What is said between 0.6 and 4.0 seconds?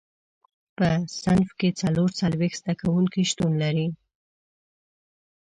په صنف کې څلور څلوېښت زده کوونکي شتون لري.